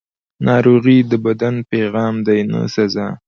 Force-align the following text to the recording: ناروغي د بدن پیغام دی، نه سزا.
ناروغي 0.47 0.97
د 1.11 1.13
بدن 1.25 1.55
پیغام 1.71 2.15
دی، 2.27 2.39
نه 2.51 2.61
سزا. 2.73 3.07